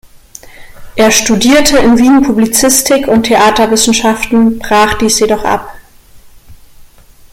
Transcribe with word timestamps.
Er 0.95 1.11
studierte 1.11 1.77
in 1.77 1.95
Wien 1.99 2.23
Publizistik 2.23 3.07
und 3.07 3.27
Theaterwissenschaften, 3.27 4.57
brach 4.57 4.95
dies 4.95 5.19
jedoch 5.19 5.45
ab. 5.45 5.67